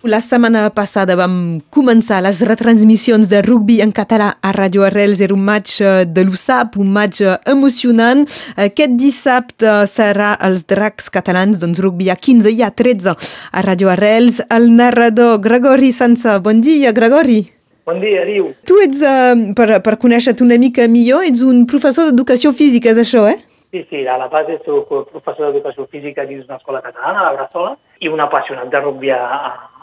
La 0.00 0.16
setmana 0.24 0.62
passada 0.72 1.12
vam 1.12 1.58
començar 1.68 2.22
les 2.24 2.38
retransmissions 2.48 3.28
de 3.28 3.42
rugby 3.44 3.82
en 3.84 3.90
català 3.92 4.30
a 4.40 4.52
Radio 4.56 4.86
Arrels. 4.86 5.20
Era 5.20 5.34
un 5.36 5.42
match 5.44 5.82
eh, 5.84 6.06
de 6.08 6.22
l'USAP, 6.24 6.78
un 6.80 6.88
match 6.88 7.18
eh, 7.20 7.34
emocionant. 7.52 8.22
Aquest 8.56 8.94
dissabte 8.96 9.74
serà 9.92 10.30
els 10.40 10.62
dracs 10.64 11.10
catalans, 11.12 11.58
doncs 11.60 11.82
rugby 11.84 12.08
a 12.08 12.16
15 12.16 12.48
i 12.48 12.62
a 12.64 12.70
13 12.72 13.12
a 13.12 13.64
Radio 13.66 13.90
Arrels. 13.92 14.38
El 14.48 14.70
narrador 14.72 15.36
Gregori 15.44 15.92
Sansa. 15.92 16.38
Bon 16.40 16.62
dia, 16.64 16.94
Gregori. 16.96 17.42
Bon 17.84 18.00
dia, 18.00 18.22
diu. 18.24 18.54
Tu 18.64 18.78
ets, 18.80 19.02
uh, 19.04 19.50
per, 19.58 19.82
per 19.84 19.98
conèixer-te 20.00 20.40
una 20.46 20.56
mica 20.56 20.86
millor, 20.88 21.26
ets 21.28 21.42
un 21.44 21.66
professor 21.68 22.08
d'educació 22.08 22.54
física, 22.56 22.94
és 22.94 23.02
això, 23.02 23.26
eh? 23.28 23.36
Sí, 23.68 23.84
sí, 23.90 24.00
a 24.08 24.16
la 24.16 24.30
base 24.32 24.56
soc 24.64 24.88
professor 25.12 25.50
d'educació 25.50 25.84
física 25.92 26.24
dins 26.24 26.48
una 26.48 26.56
escola 26.56 26.80
catalana, 26.80 27.28
a 27.28 27.36
Brassola, 27.36 27.76
i 28.00 28.08
un 28.08 28.24
apassionat 28.24 28.72
de 28.72 28.80
rugby 28.80 29.12
a, 29.12 29.20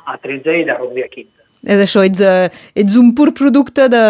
a 0.08 0.18
13 0.24 0.62
i 0.62 0.66
de 0.68 0.78
rugby 0.80 1.04
a 1.04 1.12
15. 1.12 1.34
És 1.68 1.82
això, 1.84 2.04
ets, 2.06 2.22
uh, 2.24 2.48
ets 2.78 2.98
un 3.00 3.14
pur 3.18 3.32
producte 3.36 3.88
de, 3.92 4.04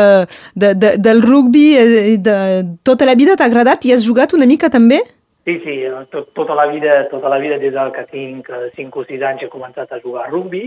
de, 0.53 0.73
de, 0.75 0.95
del 1.01 1.21
rugby, 1.23 1.67
eh, 1.79 2.17
de, 2.21 2.35
tota 2.85 3.07
la 3.07 3.15
vida 3.17 3.37
t'ha 3.39 3.47
agradat 3.47 3.87
i 3.87 3.93
has 3.95 4.03
jugat 4.05 4.35
una 4.37 4.49
mica 4.49 4.69
també? 4.69 4.99
Sí, 5.47 5.55
sí, 5.63 5.77
tot, 6.11 6.33
tota 6.35 6.57
la 6.59 6.67
vida, 6.67 7.05
tota 7.07 7.31
la 7.31 7.39
vida 7.39 7.57
des 7.61 7.71
del 7.73 7.93
que 7.95 8.03
tinc 8.11 8.51
5 8.75 8.99
o 8.99 9.05
6 9.07 9.23
anys 9.29 9.45
he 9.45 9.49
començat 9.53 9.93
a 9.95 10.01
jugar 10.03 10.25
a 10.25 10.31
rugby 10.33 10.65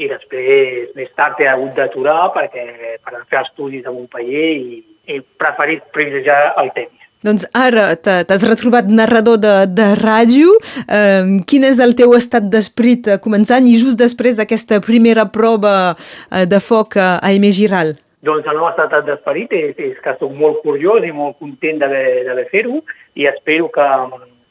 i 0.00 0.08
després, 0.08 0.94
més 0.96 1.10
tard, 1.18 1.40
he 1.42 1.48
hagut 1.50 1.74
d'aturar 1.76 2.30
perquè 2.36 2.64
per 3.04 3.24
fer 3.28 3.42
estudis 3.42 3.84
a 3.84 3.92
Montpellier 3.92 4.52
i 4.54 4.80
he 5.10 5.18
preferit 5.42 5.84
privilegiar 5.96 6.54
el 6.62 6.70
tenis. 6.76 6.99
Doncs 7.26 7.44
ara 7.52 7.90
t'has 8.00 8.44
retrobat 8.48 8.88
narrador 8.88 9.36
de, 9.40 9.54
de 9.68 9.90
ràdio. 9.98 10.54
Eh, 10.88 11.40
quin 11.48 11.66
és 11.68 11.80
el 11.84 11.92
teu 11.98 12.14
estat 12.16 12.46
d'esprit 12.52 13.10
començant 13.24 13.66
i 13.68 13.76
just 13.80 14.00
després 14.00 14.40
d'aquesta 14.40 14.80
primera 14.84 15.26
prova 15.28 15.74
eh, 15.92 16.46
de 16.48 16.60
foc 16.64 16.96
a 16.96 17.18
Aimé 17.20 17.52
Giral? 17.52 17.98
Doncs 18.24 18.48
el 18.48 18.56
meu 18.56 18.68
estat 18.68 18.96
d'esperit 19.04 19.52
és, 19.56 19.76
és 19.80 20.00
que 20.04 20.16
soc 20.20 20.32
molt 20.36 20.60
curiós 20.64 21.04
i 21.04 21.12
molt 21.12 21.38
content 21.40 21.78
d'haver 21.80 22.48
fer-ho 22.50 22.82
i 23.16 23.28
espero 23.28 23.68
que, 23.72 23.86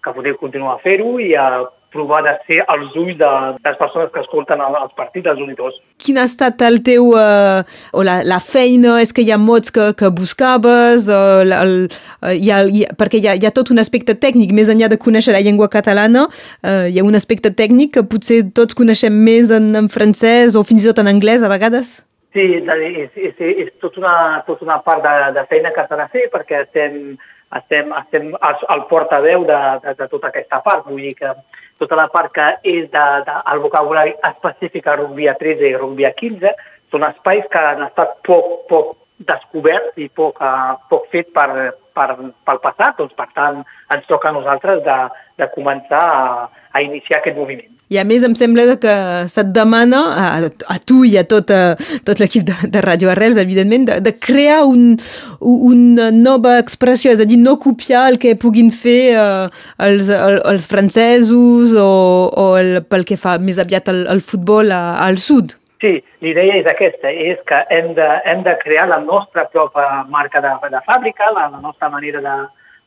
que 0.06 0.14
podeu 0.16 0.38
continuar 0.42 0.78
a 0.78 0.84
fer-ho 0.86 1.18
i 1.22 1.36
a 1.38 1.50
provar 1.94 2.22
de 2.26 2.34
ser 2.48 2.60
els 2.74 2.96
ulls 3.00 3.18
de, 3.20 3.30
de 3.58 3.70
les 3.70 3.78
persones 3.80 4.12
que 4.14 4.24
escolten 4.24 4.62
els 4.66 4.96
partits, 4.98 5.30
els 5.32 5.42
unitors. 5.44 5.78
Quin 6.02 6.20
ha 6.20 6.26
estat 6.30 6.62
el 6.66 6.82
teu... 6.86 7.12
Uh, 7.14 7.64
o 7.94 8.04
la, 8.06 8.20
la 8.28 8.40
feina? 8.44 8.98
És 9.04 9.14
que 9.16 9.26
hi 9.26 9.32
ha 9.34 9.40
mots 9.42 9.74
que, 9.76 9.90
que 10.00 10.12
buscaves? 10.16 11.10
O 11.12 11.22
el, 11.44 11.56
el, 11.56 11.74
uh, 12.22 12.34
hi 12.34 12.52
ha, 12.54 12.62
hi 12.66 12.84
perquè 13.00 13.22
hi 13.22 13.30
ha, 13.30 13.38
hi 13.40 13.48
ha 13.50 13.54
tot 13.56 13.72
un 13.74 13.82
aspecte 13.82 14.16
tècnic, 14.20 14.54
més 14.56 14.72
enllà 14.72 14.90
de 14.92 15.00
conèixer 15.02 15.36
la 15.36 15.44
llengua 15.46 15.70
catalana, 15.72 16.28
uh, 16.30 16.86
hi 16.90 17.00
ha 17.00 17.08
un 17.08 17.18
aspecte 17.20 17.54
tècnic 17.56 17.96
que 17.98 18.06
potser 18.12 18.44
tots 18.56 18.78
coneixem 18.78 19.16
més 19.26 19.54
en, 19.56 19.72
en 19.80 19.90
francès 19.92 20.56
o 20.56 20.66
fins 20.68 20.86
i 20.86 20.92
tot 20.92 21.02
en 21.04 21.12
anglès 21.12 21.44
a 21.44 21.52
vegades? 21.52 22.00
Sí, 22.34 22.44
és, 22.62 23.16
és, 23.18 23.40
és 23.66 23.70
tot 23.82 23.96
una, 23.98 24.44
tot 24.46 24.62
una 24.62 24.78
part 24.86 25.02
de, 25.02 25.14
de 25.34 25.44
feina 25.50 25.72
que 25.74 25.86
s'ha 25.88 25.98
de 25.98 26.06
fer 26.14 26.28
perquè 26.30 26.62
estem, 26.68 27.16
estem, 27.58 27.92
estem 27.98 28.32
al 28.42 28.86
portaveu 28.90 29.46
de, 29.48 29.60
de, 29.84 29.96
de 29.98 30.08
tota 30.12 30.30
aquesta 30.30 30.62
part. 30.66 30.86
Vull 30.86 31.02
dir 31.08 31.16
que 31.18 31.34
tota 31.82 31.98
la 31.98 32.08
part 32.14 32.34
que 32.36 32.48
és 32.68 32.90
de, 32.94 33.06
de, 33.26 33.38
el 33.54 33.64
vocabulari 33.66 34.16
específic 34.30 34.88
a 34.88 34.98
rugby 35.00 35.30
a 35.32 35.38
13 35.40 35.70
i 35.70 35.78
rugby 35.78 36.06
a 36.06 36.14
15 36.18 36.54
són 36.92 37.06
espais 37.10 37.46
que 37.52 37.62
han 37.72 37.86
estat 37.86 38.18
poc, 38.28 38.54
poc 38.70 38.96
descoberts 39.28 39.98
i 40.00 40.08
poc, 40.16 40.40
uh, 40.40 40.78
poc 40.92 41.10
fet 41.14 41.34
per, 41.36 41.50
per, 41.96 42.08
pel 42.48 42.62
passat, 42.64 42.96
doncs 43.00 43.16
per 43.18 43.28
tant 43.36 43.64
ens 43.96 44.08
toca 44.08 44.30
a 44.30 44.36
nosaltres 44.36 44.84
de, 44.86 45.02
de 45.42 45.50
començar 45.56 46.00
a, 46.00 46.48
a 46.72 46.86
iniciar 46.86 47.20
aquest 47.20 47.38
moviment. 47.38 47.76
I 47.90 47.98
a 47.98 48.04
més 48.06 48.22
em 48.22 48.36
sembla 48.38 48.76
que 48.78 48.96
se't 49.34 49.50
demana, 49.50 50.00
a, 50.14 50.26
a 50.70 50.76
tu 50.86 51.02
i 51.08 51.16
a 51.18 51.24
tot, 51.26 51.50
a, 51.50 51.74
tot 52.06 52.22
l'equip 52.22 52.46
de, 52.46 52.54
de 52.70 52.84
Ràdio 52.86 53.10
Arrels, 53.10 53.40
evidentment, 53.42 53.88
de, 53.90 53.98
de 54.06 54.14
crear 54.14 54.62
un, 54.70 54.94
una 55.42 56.12
nova 56.14 56.60
expressió, 56.62 57.16
és 57.16 57.24
a 57.24 57.26
dir, 57.26 57.40
no 57.42 57.58
copiar 57.62 58.06
el 58.12 58.20
que 58.22 58.36
puguin 58.38 58.70
fer 58.70 59.18
uh, 59.18 59.50
els, 59.82 60.12
el, 60.14 60.38
els 60.54 60.70
francesos 60.70 61.74
o, 61.74 61.90
o 62.30 62.52
el, 62.62 62.84
pel 62.86 63.08
que 63.10 63.18
fa 63.18 63.40
més 63.42 63.58
aviat 63.58 63.90
al, 63.90 64.06
al 64.14 64.22
futbol 64.22 64.70
a, 64.70 64.84
al 65.08 65.18
sud. 65.18 65.58
Sí, 65.80 65.94
l'idea 66.20 66.58
és 66.60 66.68
aquesta, 66.68 67.08
és 67.10 67.40
que 67.48 67.60
hem 67.72 67.94
de, 67.96 68.08
hem 68.28 68.42
de 68.44 68.56
crear 68.60 68.88
la 68.90 69.00
nostra 69.00 69.46
pròpia 69.54 70.04
marca 70.12 70.42
de, 70.44 70.52
de 70.74 70.82
fàbrica, 70.88 71.30
la, 71.32 71.48
la 71.54 71.62
nostra 71.64 71.88
manera 71.94 72.20
de, 72.26 72.36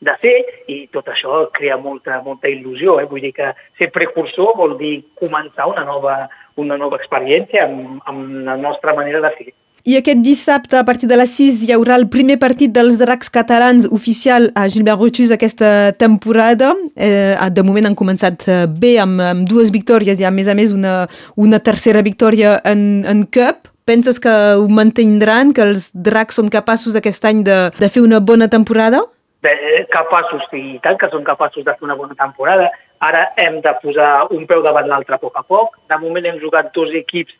de 0.05 0.13
fer 0.21 0.35
i 0.69 0.77
tot 0.93 1.09
això 1.09 1.47
crea 1.57 1.79
molta, 1.81 2.19
molta 2.25 2.51
il·lusió. 2.51 2.99
Eh? 3.01 3.07
Vull 3.09 3.25
dir 3.25 3.33
que 3.39 3.49
ser 3.79 3.89
precursor 3.95 4.53
vol 4.59 4.77
dir 4.77 4.95
començar 5.21 5.65
una 5.71 5.87
nova, 5.89 6.17
una 6.61 6.77
nova 6.77 7.01
experiència 7.01 7.65
amb, 7.65 8.01
amb 8.09 8.43
la 8.45 8.59
nostra 8.61 8.93
manera 8.99 9.23
de 9.25 9.33
fer. 9.39 9.49
I 9.83 9.97
aquest 9.97 10.21
dissabte, 10.23 10.77
a 10.79 10.85
partir 10.87 11.09
de 11.11 11.17
les 11.19 11.31
6, 11.35 11.65
hi 11.65 11.73
haurà 11.75 11.97
el 11.99 12.05
primer 12.07 12.37
partit 12.39 12.71
dels 12.71 13.01
dracs 13.01 13.27
catalans 13.27 13.83
oficial 13.91 14.45
a 14.55 14.69
Gilbert 14.71 15.01
Rochus 15.01 15.33
aquesta 15.35 15.91
temporada. 15.99 16.69
Eh, 16.95 17.35
de 17.51 17.65
moment 17.67 17.89
han 17.89 17.97
començat 17.99 18.45
eh, 18.47 18.61
bé 18.63 18.93
amb, 19.03 19.19
amb 19.19 19.43
dues 19.49 19.73
victòries 19.75 20.23
i 20.23 20.23
a 20.23 20.31
més 20.31 20.47
a 20.47 20.55
més 20.55 20.71
una, 20.71 21.09
una 21.35 21.59
tercera 21.59 21.99
victòria 21.99 22.61
en, 22.63 23.03
en 23.03 23.25
Cup. 23.27 23.67
Penses 23.83 24.23
que 24.23 24.31
ho 24.55 24.69
mantindran, 24.71 25.51
que 25.51 25.67
els 25.67 25.89
dracs 25.91 26.39
són 26.39 26.47
capaços 26.47 26.95
aquest 26.95 27.27
any 27.27 27.43
de, 27.43 27.59
de 27.75 27.91
fer 27.91 28.07
una 28.07 28.23
bona 28.23 28.47
temporada? 28.47 29.03
Bé, 29.43 29.51
capaços, 29.91 30.47
i 30.55 30.79
tant 30.79 30.95
que 30.95 31.11
són 31.11 31.27
capaços 31.27 31.67
de 31.67 31.75
fer 31.75 31.83
una 31.83 31.99
bona 31.99 32.15
temporada. 32.15 32.71
Ara 33.03 33.27
hem 33.35 33.59
de 33.59 33.79
posar 33.83 34.29
un 34.31 34.47
peu 34.47 34.63
davant 34.63 34.87
l'altre 34.87 35.19
a 35.19 35.19
poc 35.19 35.35
a 35.35 35.43
poc. 35.43 35.75
De 35.91 35.99
moment 35.99 36.31
hem 36.31 36.39
jugat 36.39 36.71
dos 36.71 36.95
equips 36.95 37.35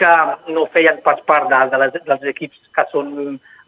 que 0.00 0.16
no 0.54 0.66
feien 0.74 1.00
pas 1.04 1.20
part 1.28 1.48
de, 1.52 1.60
de 1.72 1.80
les, 1.84 2.00
dels 2.08 2.26
equips 2.32 2.58
que 2.76 2.86
són 2.90 3.12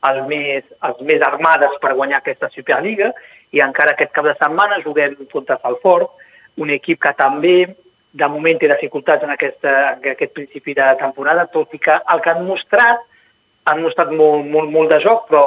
el 0.08 0.18
més, 0.26 0.64
els 0.88 1.04
més 1.06 1.22
armades 1.26 1.78
per 1.82 1.94
guanyar 1.94 2.22
aquesta 2.22 2.50
Superliga 2.54 3.12
i 3.54 3.62
encara 3.62 3.94
aquest 3.94 4.12
cap 4.16 4.26
de 4.26 4.34
setmana 4.40 4.80
juguem 4.82 5.14
contra 5.32 5.60
Salford, 5.62 6.08
un 6.58 6.72
equip 6.74 7.00
que 7.04 7.12
també 7.18 7.56
de 8.12 8.28
moment 8.28 8.58
té 8.60 8.68
dificultats 8.68 9.24
en, 9.24 9.32
aquesta, 9.32 9.72
en 9.96 10.10
aquest 10.12 10.34
principi 10.36 10.74
de 10.76 10.88
temporada, 11.00 11.48
tot 11.52 11.72
i 11.76 11.80
que 11.80 11.94
el 12.14 12.24
que 12.24 12.32
han 12.32 12.44
mostrat, 12.48 13.04
han 13.70 13.84
mostrat 13.84 14.10
molt, 14.12 14.48
molt, 14.52 14.72
molt 14.72 14.92
de 14.92 15.00
joc, 15.04 15.28
però 15.30 15.44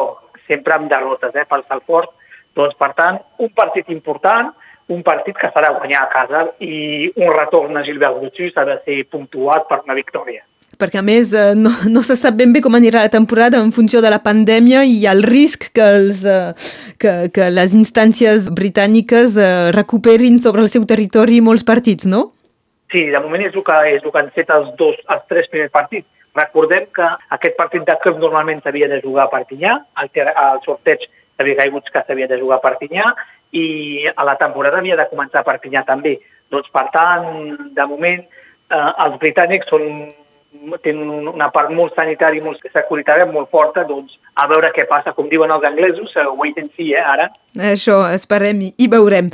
sempre 0.47 0.77
amb 0.77 0.89
derrotes 0.89 1.35
eh, 1.35 1.45
pel 1.49 1.65
Salford. 1.67 2.13
Doncs, 2.55 2.77
per 2.79 2.93
tant, 2.97 3.19
un 3.43 3.51
partit 3.53 3.89
important, 3.93 4.53
un 4.95 5.01
partit 5.05 5.37
que 5.37 5.49
s'ha 5.51 5.63
de 5.65 5.73
guanyar 5.77 6.03
a 6.05 6.11
casa 6.13 6.43
i 6.63 7.11
un 7.15 7.31
retorn 7.33 7.77
a 7.77 7.83
Gilbert 7.85 8.21
Butxus 8.21 8.57
ha 8.57 8.65
de 8.69 8.77
ser 8.85 9.01
puntuat 9.11 9.67
per 9.69 9.81
una 9.83 9.97
victòria. 9.97 10.45
Perquè, 10.79 10.99
a 10.99 11.05
més, 11.05 11.31
eh, 11.33 11.53
no, 11.55 11.71
no 11.91 12.03
se 12.05 12.17
sap 12.19 12.37
ben 12.39 12.53
bé 12.55 12.61
com 12.63 12.75
anirà 12.75 13.05
la 13.05 13.13
temporada 13.13 13.61
en 13.63 13.71
funció 13.75 14.01
de 14.03 14.11
la 14.11 14.21
pandèmia 14.23 14.83
i 14.87 14.97
el 15.11 15.23
risc 15.23 15.69
que, 15.75 15.85
els, 15.97 16.25
eh, 16.27 16.53
que, 17.01 17.13
que 17.35 17.49
les 17.53 17.75
instàncies 17.77 18.49
britàniques 18.51 19.37
eh, 19.39 19.71
recuperin 19.75 20.39
sobre 20.43 20.65
el 20.65 20.71
seu 20.71 20.87
territori 20.87 21.41
molts 21.41 21.63
partits, 21.67 22.09
no? 22.09 22.31
Sí, 22.91 23.07
de 23.11 23.19
moment 23.19 23.43
és 23.47 23.55
el 23.55 23.63
que, 23.65 23.77
és 23.95 24.03
el 24.03 24.11
que 24.11 24.21
han 24.21 24.33
fet 24.35 24.51
els, 24.53 24.69
dos, 24.79 24.99
els 25.11 25.23
tres 25.31 25.47
primers 25.51 25.73
partits. 25.73 26.07
Recordem 26.35 26.89
que 26.95 27.07
aquest 27.37 27.55
partit 27.55 27.85
de 27.87 27.95
Cup 28.03 28.19
normalment 28.19 28.59
s'havia 28.63 28.89
de 28.91 28.99
jugar 29.03 29.25
a 29.25 29.31
Perpinyà, 29.31 29.77
el, 30.03 30.11
el 30.27 30.59
sorteig 30.67 31.07
havia 31.39 31.57
caigut 31.61 31.87
que 31.91 32.03
s'havia 32.03 32.27
de 32.27 32.39
jugar 32.39 32.59
a 32.59 32.63
Perpinyà 32.63 33.07
i 33.55 33.65
a 34.11 34.25
la 34.27 34.35
temporada 34.39 34.81
havia 34.81 34.97
de 34.99 35.07
començar 35.11 35.41
a 35.41 35.47
Perpinyà 35.47 35.85
també. 35.87 36.17
Doncs, 36.51 36.67
per 36.75 36.85
tant, 36.93 37.25
de 37.75 37.87
moment, 37.87 38.23
eh, 38.69 38.91
els 39.05 39.17
britànics 39.23 39.71
són 39.71 39.87
tenen 40.83 41.27
una 41.31 41.49
part 41.53 41.71
molt 41.73 41.95
sanitària 41.97 42.41
i 42.41 42.45
molt 42.45 42.61
securitària 42.73 43.27
molt 43.29 43.51
forta, 43.53 43.85
doncs 43.87 44.17
a 44.35 44.47
veure 44.51 44.71
què 44.75 44.83
passa, 44.89 45.13
com 45.15 45.29
diuen 45.31 45.51
els 45.55 45.63
anglesos, 45.63 46.11
uh, 46.19 46.27
wait 46.35 46.57
and 46.59 46.71
see, 46.75 46.91
eh, 46.91 47.01
ara. 47.01 47.29
Això, 47.71 48.01
esperem 48.11 48.59
i, 48.65 48.69
i 48.83 48.89
veurem. 48.91 49.29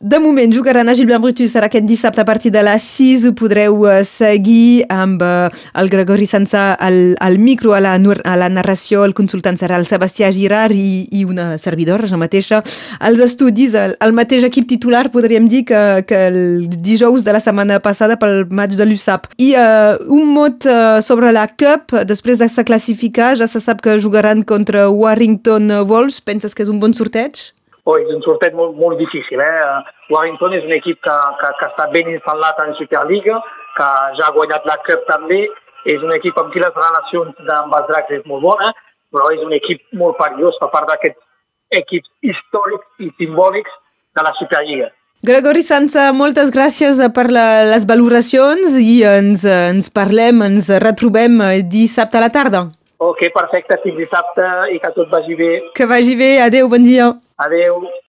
De 0.00 0.16
moment, 0.22 0.54
jugaran 0.54 0.88
a 0.88 0.94
Gilbert 0.96 1.20
Brutus, 1.20 1.52
serà 1.52 1.68
aquest 1.68 1.84
dissabte 1.84 2.22
a 2.22 2.24
partir 2.24 2.48
de 2.54 2.62
les 2.64 2.86
6, 2.96 3.26
ho 3.28 3.34
podreu 3.36 3.82
uh, 3.84 3.98
seguir 4.08 4.86
amb 4.88 5.20
uh, 5.20 5.52
el 5.76 5.92
Gregori 5.92 6.24
Sansa 6.30 6.70
al, 6.72 7.12
al 7.20 7.36
micro, 7.42 7.74
a 7.76 7.82
la, 7.84 7.92
a 7.98 8.36
la 8.40 8.48
narració, 8.48 9.04
el 9.04 9.12
consultant 9.18 9.60
serà 9.60 9.76
el 9.76 9.84
Sebastià 9.90 10.32
Girard 10.32 10.72
i, 10.72 11.04
i 11.12 11.26
una 11.28 11.50
servidora, 11.60 12.08
jo 12.08 12.16
mateixa, 12.20 12.62
als 13.04 13.20
estudis, 13.20 13.76
el, 13.76 13.98
el 14.00 14.16
mateix 14.16 14.48
equip 14.48 14.70
titular, 14.72 15.10
podríem 15.12 15.50
dir, 15.52 15.66
que, 15.68 15.82
que 16.08 16.22
el 16.30 16.40
dijous 16.80 17.26
de 17.26 17.36
la 17.36 17.44
setmana 17.44 17.82
passada 17.84 18.16
pel 18.16 18.46
maig 18.48 18.72
de 18.78 18.88
l'USAP. 18.88 19.28
I 19.36 19.52
uh, 19.60 20.00
un 20.08 20.32
mot 20.32 20.57
uh, 20.66 20.98
sobre 21.04 21.30
la 21.32 21.46
Cup, 21.48 21.92
després 22.08 22.40
de 22.40 22.48
se 22.50 22.64
classificar, 22.64 23.34
ja 23.38 23.46
se 23.46 23.60
sap 23.60 23.82
que 23.84 23.98
jugaran 24.02 24.42
contra 24.42 24.88
Warrington 24.90 25.70
Wolves. 25.86 26.18
Penses 26.24 26.54
que 26.54 26.64
és 26.64 26.72
un 26.72 26.80
bon 26.82 26.96
sorteig? 26.96 27.52
Oh, 27.84 27.94
és 27.96 28.10
un 28.12 28.20
sorteig 28.26 28.56
molt, 28.56 28.74
molt 28.76 28.98
difícil. 29.00 29.40
Eh? 29.40 29.78
Warrington 30.12 30.56
és 30.58 30.66
un 30.66 30.74
equip 30.76 30.98
que, 31.04 31.16
que, 31.40 31.52
que 31.60 31.70
està 31.70 31.86
ben 31.94 32.10
instal·lat 32.12 32.60
en 32.66 32.74
Superliga, 32.80 33.38
que 33.78 33.88
ja 34.18 34.26
ha 34.26 34.34
guanyat 34.34 34.66
la 34.68 34.76
Cup 34.88 35.06
també, 35.08 35.44
és 35.88 36.02
un 36.04 36.12
equip 36.18 36.36
amb 36.40 36.52
qui 36.52 36.60
les 36.60 36.74
relacions 36.74 37.54
amb 37.60 37.78
els 37.78 37.88
dracs 37.92 38.18
és 38.18 38.26
molt 38.28 38.44
bona, 38.44 38.74
però 39.14 39.30
és 39.32 39.40
un 39.46 39.54
equip 39.56 39.80
molt 39.96 40.18
perillós, 40.20 40.58
fa 40.60 40.68
part 40.74 40.90
d'aquests 40.90 41.78
equips 41.78 42.10
històrics 42.32 43.04
i 43.06 43.12
simbòlics 43.20 43.76
de 44.18 44.24
la 44.26 44.34
Superliga. 44.40 44.90
Gregori 45.26 45.64
Sansa, 45.66 46.12
moltes 46.14 46.52
gràcies 46.54 47.00
per 47.10 47.24
la, 47.34 47.64
les 47.66 47.82
valoracions 47.90 48.76
i 48.78 49.00
ens, 49.02 49.42
ens 49.42 49.88
parlem, 49.90 50.44
ens 50.46 50.68
retrobem 50.78 51.40
dissabte 51.66 52.20
a 52.20 52.22
la 52.22 52.28
tarda. 52.30 52.60
Ok, 53.02 53.24
perfecte, 53.34 53.80
fins 53.82 53.98
dissabte 53.98 54.46
i 54.70 54.78
que 54.78 54.92
tot 54.94 55.10
vagi 55.10 55.34
bé. 55.40 55.50
Que 55.74 55.90
vagi 55.90 56.14
bé, 56.18 56.36
adeu, 56.44 56.70
bon 56.70 56.86
dia. 56.86 57.10
Adeu. 57.42 57.88